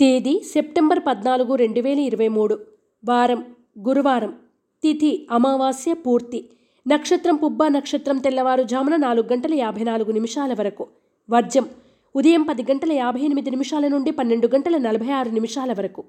తేదీ 0.00 0.42
సెప్టెంబర్ 0.52 1.00
పద్నాలుగు 1.06 1.54
రెండు 1.54 1.80
వేల 1.80 1.98
ఇరవై 1.98 2.28
మూడు. 2.28 2.58
వారం 3.08 3.44
గురువారం. 3.88 4.34
తిథి 4.82 5.26
అమావాస్య 5.30 5.94
పూర్తి. 5.94 6.50
నక్షత్రం 6.88 7.36
పుబ్బ 7.36 7.64
నక్షత్రం 7.64 8.18
తెల్లవారుజామున 8.18 8.96
నాలుగు 8.96 9.32
గంటల 9.32 9.54
యాభై 9.54 9.84
నాలుగు 9.84 10.12
నిమిషాల 10.12 10.52
వరకు. 10.52 10.86
వర్జం 11.30 11.66
ఉదయం 12.16 12.42
పది 12.42 12.62
గంటల 12.62 12.92
యాభై 12.92 13.20
ఎనిమిది 13.20 13.50
నిమిషాల 13.50 13.88
నుండి 13.88 14.10
పన్నెండు 14.10 14.46
గంటల 14.46 14.76
నలభై 14.76 15.10
ఆరు 15.10 15.30
నిమిషాల 15.30 15.72
వరకు. 15.72 16.04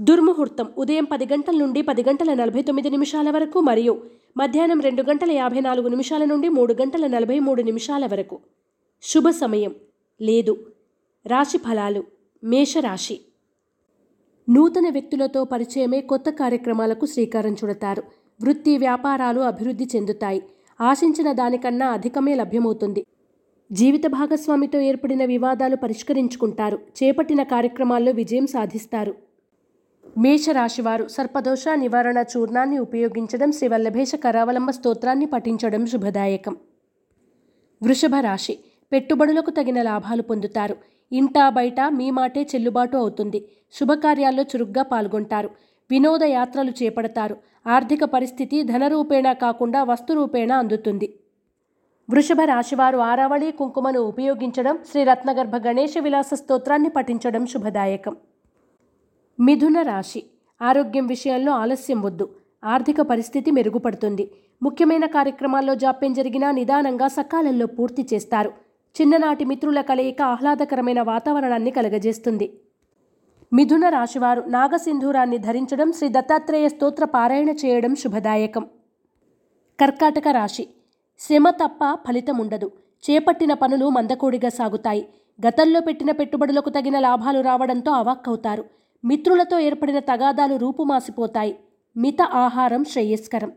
దుర్ముహూర్తం 0.00 0.68
ఉదయం 0.78 1.04
పది 1.04 1.24
గంటల 1.24 1.56
నుండి 1.56 1.82
పది 1.82 2.02
గంటల 2.02 2.34
నలభై 2.34 2.62
తొమ్మిది 2.62 2.90
నిమిషాల 2.90 3.30
వరకు 3.30 3.60
మరియు 3.60 4.02
మధ్యాహ్నం 4.36 4.80
రెండు 4.80 5.02
గంటల 5.02 5.30
యాభై 5.30 5.60
నాలుగు 5.60 5.88
నిమిషాల 5.88 6.24
నుండి 6.24 6.48
మూడు 6.48 6.74
గంటల 6.74 7.06
నలభై 7.06 7.38
మూడు 7.38 7.62
నిమిషాల 7.62 8.06
వరకు. 8.06 8.38
శుభ 9.02 9.28
సమయం 9.28 9.74
లేదు. 10.22 10.66
రాశి 11.26 11.58
ఫలాలు. 11.58 12.13
మేషరాశి. 12.44 13.20
నూతన 14.50 14.88
వ్యక్తులతో 14.90 15.44
పరిచయమే 15.44 16.00
కొత్త 16.00 16.30
కార్యక్రమాలకు 16.30 17.06
శ్రీకారం 17.06 17.52
చుడతారు. 17.52 18.02
వృత్తి 18.42 18.78
వ్యాపారాలు 18.78 19.40
అభివృద్ధి 19.40 19.88
చెందుతాయి. 19.96 20.42
ఆశించిన 20.80 21.32
దానికన్నా 21.32 21.86
అధికమే 21.86 22.34
లభ్యమవుతుంది. 22.34 23.06
జీవిత 23.72 24.06
భాగస్వామితో 24.06 24.80
ఏర్పడిన 24.80 25.24
వివాదాలు 25.24 25.76
పరిష్కరించుకుంటారు. 25.76 26.78
చేపట్టిన 27.02 27.42
కార్యక్రమాల్లో 27.42 28.12
విజయం 28.12 28.46
సాధిస్తారు. 28.46 29.14
మేషరాశివారు 30.18 31.08
సర్పదోష 31.08 31.64
నివారణ 31.74 32.24
చూర్ణాన్ని 32.36 32.78
ఉపయోగించడం 32.78 33.52
శ్రీవల్లభేష 33.52 34.14
కరావలంబ 34.14 34.70
స్తోత్రాన్ని 34.70 35.26
పఠించడం 35.26 35.86
శుభదాయకం. 35.86 36.56
వృషభ 37.82 38.14
రాశి 38.20 38.58
పెట్టుబడులకు 38.92 39.50
తగిన 39.50 39.82
లాభాలు 39.82 40.22
పొందుతారు. 40.22 40.93
ఇంటా 41.12 41.48
బయట 41.48 41.80
మీ 41.80 42.10
మాటే 42.10 42.42
చెల్లుబాటు 42.42 42.96
అవుతుంది. 42.96 43.48
శుభకార్యాల్లో 43.72 44.42
చురుగ్గా 44.42 44.82
పాల్గొంటారు. 44.82 45.50
వినోద 45.90 46.24
యాత్రలు 46.24 46.70
చేపడతారు. 46.70 47.36
ఆర్థిక 47.66 48.04
పరిస్థితి 48.04 48.62
ధనరూపేణా 48.62 49.32
కాకుండా 49.32 49.82
వస్తురూపేణా 49.82 50.58
అందుతుంది. 50.58 51.18
వృషభ 52.10 52.40
రాశివారు 52.44 52.98
ఆరావళి 52.98 53.50
కుంకుమను 53.50 54.00
ఉపయోగించడం 54.00 54.78
శ్రీ 54.90 55.04
రత్నగర్భ 55.04 55.56
గణేష 55.56 55.98
విలాస 55.98 56.34
స్తోత్రాన్ని 56.34 56.88
పఠించడం 56.88 57.46
శుభదాయకం. 57.46 58.16
మిథున 59.40 59.82
రాశి. 59.82 60.22
ఆరోగ్యం 60.62 61.06
విషయంలో 61.06 61.52
ఆలస్యం 61.52 62.02
వద్దు. 62.02 62.28
ఆర్థిక 62.64 63.00
పరిస్థితి 63.00 63.50
మెరుగుపడుతుంది. 63.50 64.30
ముఖ్యమైన 64.62 65.06
కార్యక్రమాల్లో 65.06 65.74
జాప్యం 65.74 66.12
జరిగినా 66.12 66.50
నిదానంగా 66.50 67.08
సకాలంలో 67.08 67.66
పూర్తి 67.66 68.06
చేస్తారు. 68.14 68.63
చిన్ననాటి 69.00 69.44
మిత్రుల 69.44 69.80
కలయిక 69.80 70.22
ఆహ్లాదకరమైన 70.22 71.02
వాతావరణాన్ని 71.02 71.70
కలగజేస్తుంది. 71.70 72.60
మిథున 73.52 73.88
రాశివారు 73.88 74.40
నాగసింధూరాన్ని 74.40 75.38
ధరించడం 75.38 75.92
శ్రీ 75.92 76.08
దత్తాత్రేయ 76.08 76.68
స్తోత్ర 76.68 77.04
పారాయణ 77.04 77.48
చేయడం 77.48 77.94
శుభదాయకం. 77.94 78.66
కర్కాటక 79.80 80.28
రాశి. 80.28 80.68
శ్రమ 81.18 81.50
తప్ప 81.50 81.98
ఫలితం 82.08 82.38
ఉండదు. 82.38 82.72
చేపట్టిన 83.10 83.52
పనులు 83.52 83.88
మందకోడిగా 83.88 84.48
సాగుతాయి. 84.48 85.08
గతంలో 85.48 85.80
పెట్టిన 85.80 86.10
పెట్టుబడులకు 86.10 86.70
తగిన 86.70 86.98
లాభాలు 86.98 87.40
రావడంతో 87.40 87.92
అవాక్కవుతారు. 87.92 88.64
మిత్రులతో 89.04 89.58
ఏర్పడిన 89.58 89.98
తగాదాలు 89.98 90.56
రూపుమాసిపోతాయి. 90.56 91.56
మిత 91.96 92.22
ఆహారం 92.22 92.84
శ్రేయస్కరం. 92.84 93.52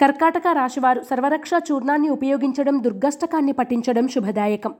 కర్కాటక 0.00 0.42
రాశివారు 0.52 1.00
సర్వరక్ష 1.00 1.50
చూర్ణాన్ని 1.72 2.08
ఉపయోగించడం 2.08 2.82
దుర్గష్టకాన్ని 2.82 3.52
పఠించడం 3.52 4.08
శుభదాయకం. 4.08 4.74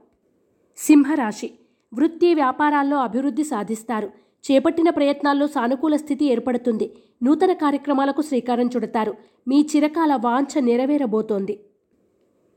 సింహరాశి. 0.77 1.51
వృత్తి 1.93 2.33
వ్యాపారాల్లో 2.33 2.97
అభివృద్ధి 2.97 3.43
సాధిస్తారు. 3.43 4.11
చేపట్టిన 4.51 4.89
ప్రయత్నాల్లో 4.89 5.47
సానుకూల 5.47 5.95
స్థితి 5.95 6.25
ఏర్పడుతుంది. 6.25 6.95
నూతన 7.23 7.53
కార్యక్రమాలకు 7.53 8.21
శ్రీకారం 8.21 8.67
చుడతారు. 8.67 9.13
మీ 9.47 9.67
చిరకాల 9.75 10.15
వాంఛ 10.15 10.59
నెరవేరబోతోంది. 10.59 11.59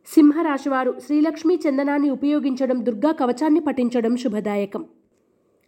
సింహరాశివారు 0.07 0.95
శ్రీలక్ష్మీ 1.07 1.59
చందనాన్ని 1.69 2.11
ఉపయోగించడం 2.11 2.87
దుర్గా 2.87 3.13
కవచాన్ని 3.13 3.61
పఠించడం 3.61 4.17
శుభదాయకం. 4.17 4.85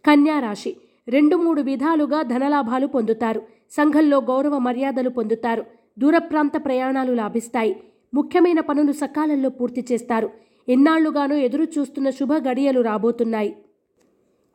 కన్యారాశి 0.05 0.77
రెండు 1.07 1.35
మూడు 1.35 1.61
విధాలుగా 1.61 2.21
ధనలాభాలు 2.21 2.87
పొందుతారు. 2.87 3.41
సంఘంలో 3.71 4.17
గౌరవ 4.17 4.57
మర్యాదలు 4.57 5.09
పొందుతారు. 5.09 5.65
దూర 5.99 6.17
ప్రాంత 6.17 6.65
ప్రయాణాలు 6.65 7.13
లాభిస్తాయి. 7.13 7.83
ముఖ్యమైన 8.13 8.59
పనులు 8.59 8.91
సకాలంలో 8.91 9.49
పూర్తి 9.49 9.85
చేస్తారు. 9.91 10.29
ఎన్నాళ్ళుగానో 10.69 11.35
ఎదురు 11.35 11.63
చూస్తున్న 11.63 12.09
శుభ 12.09 12.33
గడియలు 12.33 12.81
రాబోతున్నాయి. 12.81 13.55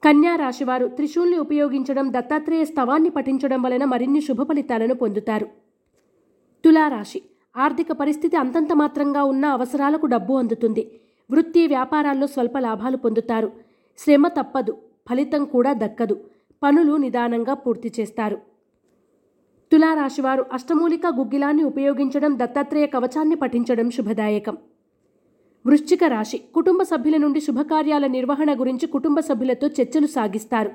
కన్యా 0.04 0.36
రాశివారు 0.36 0.86
త్రిశూల్ని 0.86 1.38
ఉపయోగించడం 1.38 2.12
దత్తాత్రేయ 2.12 2.64
స్తవాన్ని 2.64 3.10
పఠించడం 3.10 3.62
వలన 3.62 3.84
మరిన్ని 3.84 4.20
శుభ 4.20 4.42
ఫలితాలను 4.42 4.94
పొందుతారు. 4.94 5.46
తులారాశి. 6.64 7.22
ఆర్థిక 7.56 7.92
పరిస్థితి 7.92 8.36
అంతంత 8.36 8.72
మాత్రంగా 8.72 9.24
ఉన్న 9.24 9.44
అవసరాలకు 9.46 10.06
డబ్బు 10.06 10.34
అందుతుంది. 10.34 11.00
వృత్తి 11.30 11.66
వ్యాపారాల్లో 11.66 12.26
స్వల్ప 12.26 12.58
లాభాలు 12.58 12.96
పొందుతారు. 12.96 13.52
శ్రమ 13.98 14.28
తప్పదు. 14.28 14.76
ఫలితం 15.10 15.44
కూడా 15.44 15.72
దక్కదు. 15.72 16.24
పనులు 16.62 16.96
నిదానంగా 16.96 17.54
పూర్తి 17.54 17.92
చేస్తారు. 18.00 18.51
తులారాశివారు 19.72 20.46
అష్టమూలిక 20.52 21.06
గుగ్గిలాన్ని 21.06 21.62
ఉపయోగించడం 21.62 22.38
దత్తాత్రేయ 22.38 22.86
కవచాన్ని 22.86 23.34
పఠించడం 23.34 23.90
శుభదాయకం. 23.90 24.56
వృశ్చిక 25.66 26.04
రాశి 26.04 26.38
కుటుంబ 26.54 26.82
సభ్యుల 26.82 27.16
నుండి 27.16 27.40
శుభకార్యాల 27.40 28.06
నిర్వహణ 28.06 28.60
గురించి 28.60 28.86
కుటుంబ 28.86 29.20
సభ్యులతో 29.20 29.66
చర్చలు 29.66 30.06
సాగిస్తారు. 30.06 30.70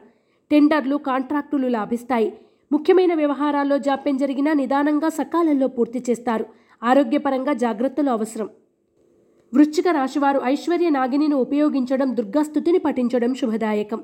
టెండర్లు 0.52 0.96
కాంట్రాక్టులు 0.96 1.68
లాభిస్తాయి. 1.68 2.34
ముఖ్యమైన 2.72 3.14
వ్యవహారాల్లో 3.14 3.78
జాప్యం 3.78 4.18
జరిగినా 4.18 4.54
నిదానంగా 4.54 5.10
సకాలంలో 5.10 5.68
పూర్తి 5.68 6.04
చేస్తారు. 6.10 6.46
ఆరోగ్యపరంగా 6.84 7.54
జాగ్రత్తలు 7.54 8.10
అవసరం. 8.10 8.50
వృశ్చిక 9.54 9.88
రాశివారు 9.88 10.42
ఐశ్వర్య 10.44 10.90
నాగినిని 10.90 11.36
ఉపయోగించడం 11.36 12.16
దుర్గాస్థుతిని 12.16 12.78
పఠించడం 12.78 13.34
శుభదాయకం. 13.34 14.02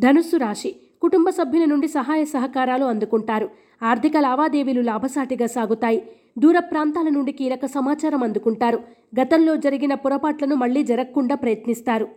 ధనుస్సు 0.00 0.36
రాశి 0.36 0.76
కుటుంబ 1.02 1.30
సభ్యుల 1.30 1.64
నుండి 1.64 1.88
సహాయ 1.88 2.24
సహకారాలు 2.24 2.84
అందుకుంటారు. 2.84 3.69
ఆర్థిక 3.82 4.12
లావాదేవీలు 4.18 4.80
లాభసాటిగా 4.80 5.46
సాగుతాయి. 5.46 6.02
దూర 6.38 6.58
ప్రాంతాల 6.58 7.08
నుండి 7.08 7.32
కీలక 7.32 7.66
సమాచారం 7.66 8.24
అందుకుంటారు. 8.24 8.80
గతంలో 9.20 9.56
జరిగిన 9.56 9.94
పొరపాట్లను 9.94 10.54
మళ్ళీ 10.54 10.82
జరగకుండా 10.82 11.34
ప్రయత్నిస్తారు. 11.34 12.08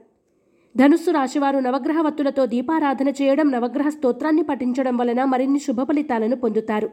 ధనుస్సు 0.77 1.11
రాశివారు 1.11 1.59
నవగ్రహ 1.59 2.01
వత్తులతో 2.01 2.45
దీపారాధన 2.45 3.09
చేయడం 3.09 3.51
నవగ్రహ 3.51 3.89
స్తోత్రాన్ని 3.89 4.43
పఠించడం 4.43 4.97
వలన 4.97 5.23
మరిన్ని 5.23 5.59
శుభ 5.59 5.81
ఫలితాలను 5.83 6.35
పొందుతారు. 6.35 6.89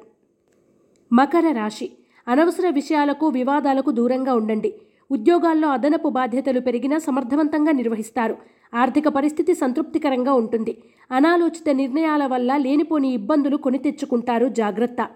మకర 1.12 1.53
రాశి. 1.53 1.91
అనవసర 2.28 2.69
విషయాలకు 2.70 3.26
వివాదాలకు 3.26 3.91
దూరంగా 3.91 4.34
ఉండండి. 4.34 4.75
ఉద్యోగాల్లో 5.10 5.69
అదనపు 5.69 6.09
బాధ్యతలు 6.09 6.60
పెరిగినా 6.60 6.98
సమర్థవంతంగా 6.98 7.72
నిర్వహిస్తారు. 7.72 8.37
ఆర్థిక 8.75 9.09
పరిస్థితి 9.09 9.54
సంతృప్తికరంగా 9.54 10.32
ఉంటుంది. 10.32 10.82
అనాలోచిత 11.12 11.69
నిర్ణయాల 11.71 12.26
వల్ల 12.26 12.56
లేనిపోని 12.56 13.09
ఇబ్బందులు 13.09 13.56
కొని 13.56 13.78
తెచ్చుకుంటారు 13.78 14.48
జాగ్రత్త. 14.48 15.09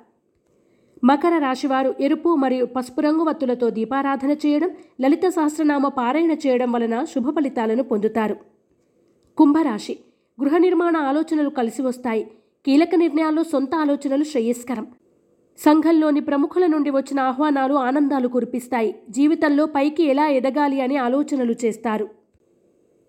మకర 1.05 1.39
రాశివారు 1.39 1.95
ఎరుపు 2.01 2.35
మరియు 2.35 2.65
పసుపు 2.65 3.01
రంగు 3.01 3.25
వత్తులతో 3.25 3.71
దీపారాధన 3.71 4.31
చేయడం 4.31 4.71
లలిత 5.01 5.29
సహస్రనామ 5.29 5.89
పారాయణ 5.89 6.33
చేయడం 6.33 6.73
వలన 6.73 7.05
శుభ 7.05 7.31
ఫలితాలను 7.31 7.83
పొందుతారు. 7.83 8.37
కుంభరాశి. 9.37 9.99
గృహ 10.39 10.57
నిర్మాణ 10.57 10.97
ఆలోచనలు 10.97 11.49
కలిసి 11.49 11.83
వస్తాయి. 11.83 12.25
కీలక 12.67 12.95
నిర్ణయాల్లో 12.95 13.43
సొంత 13.43 13.75
ఆలోచనలు 13.75 14.25
శ్రేయస్కరం. 14.25 14.87
సంఘంలోని 15.59 16.21
ప్రముఖుల 16.21 16.67
నుండి 16.67 16.91
వచ్చిన 16.91 17.21
ఆహ్వానాలు 17.21 17.75
ఆనందాలు 17.75 18.29
కురిపిస్తాయి. 18.29 18.95
జీవితంలో 19.11 19.67
పైకి 19.67 20.03
ఎలా 20.03 20.27
ఎదగాలి 20.27 20.81
అని 20.81 20.97
ఆలోచనలు 20.97 21.55
చేస్తారు. 21.65 22.09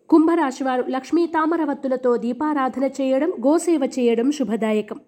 కుంభరాశివారు 0.09 0.85
లక్ష్మీ 0.89 1.25
తామరవత్తులతో 1.25 2.17
దీపారాధన 2.17 2.84
చేయడం 2.84 3.29
గోసేవ 3.29 3.81
చేయడం 3.99 4.31
శుభదాయకం. 4.31 4.99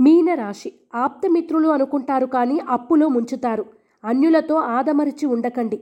మీనరాశి 0.00 0.72
ఆప్తమిత్రులు 0.94 1.68
అనుకుంటారు 1.68 2.26
కానీ 2.26 2.60
అప్పులో 2.68 3.08
ముంచుతారు. 3.08 3.66
అన్యులతో 4.04 4.54
ఆదమరిచి 4.54 5.26
ఉండకండి. 5.26 5.80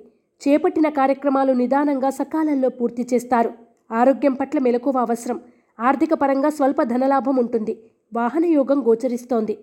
చేపట్టిన 0.49 0.89
కార్యక్రమాలు 0.89 1.53
నిదానంగా 1.53 2.11
సకాలంలో 2.11 2.69
పూర్తి 2.69 3.07
చేస్తారు. 3.15 3.53
ఆరోగ్యం 3.93 4.33
పట్ల 4.33 4.59
మెలకువ 4.59 4.99
అవసరం. 4.99 5.41
ఆర్థిక 5.81 6.15
పరంగా 6.15 6.49
స్వల్ప 6.49 6.83
ధనలాభం 6.83 7.37
ఉంటుంది. 7.37 7.79
వాహన 8.15 8.45
యోగం 8.45 8.87
గోచరిస్తోంది. 8.89 9.59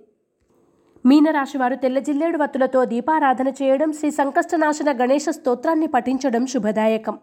మీనరాశి 1.05 1.57
వారు 1.57 1.75
తెల్ల 1.75 1.99
జిల్లేడు 1.99 2.37
వత్తులతో 2.37 2.81
దీపారాధన 2.85 3.49
చేయడం 3.59 3.89
శ్రీ 3.91 4.09
సంకష్టనాశన 4.11 4.89
గణేష 4.91 5.29
స్తోత్రాన్ని 5.29 5.87
పఠించడం 5.87 6.43
శుభదాయకం. 6.45 7.15